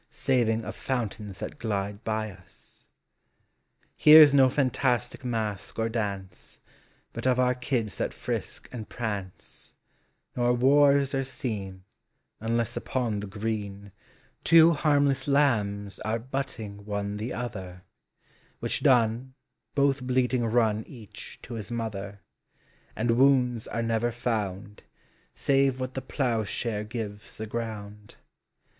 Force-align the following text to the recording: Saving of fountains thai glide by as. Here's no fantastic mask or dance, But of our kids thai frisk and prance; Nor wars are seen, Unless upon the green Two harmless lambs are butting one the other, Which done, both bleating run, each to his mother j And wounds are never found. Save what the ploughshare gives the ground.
Saving 0.09 0.65
of 0.65 0.75
fountains 0.75 1.37
thai 1.37 1.49
glide 1.49 2.03
by 2.03 2.31
as. 2.31 2.87
Here's 3.95 4.33
no 4.33 4.49
fantastic 4.49 5.23
mask 5.23 5.77
or 5.77 5.89
dance, 5.89 6.59
But 7.13 7.27
of 7.27 7.39
our 7.39 7.53
kids 7.53 7.97
thai 7.97 8.07
frisk 8.09 8.67
and 8.71 8.89
prance; 8.89 9.75
Nor 10.35 10.53
wars 10.53 11.13
are 11.13 11.23
seen, 11.23 11.83
Unless 12.39 12.75
upon 12.75 13.19
the 13.19 13.27
green 13.27 13.91
Two 14.43 14.73
harmless 14.73 15.27
lambs 15.27 15.99
are 15.99 16.17
butting 16.17 16.83
one 16.87 17.17
the 17.17 17.31
other, 17.31 17.83
Which 18.59 18.81
done, 18.81 19.35
both 19.75 20.01
bleating 20.01 20.43
run, 20.47 20.83
each 20.87 21.37
to 21.43 21.53
his 21.53 21.69
mother 21.69 22.21
j 22.57 22.61
And 22.95 23.11
wounds 23.19 23.67
are 23.67 23.83
never 23.83 24.11
found. 24.11 24.81
Save 25.35 25.79
what 25.79 25.93
the 25.93 26.01
ploughshare 26.01 26.85
gives 26.85 27.37
the 27.37 27.45
ground. 27.45 28.15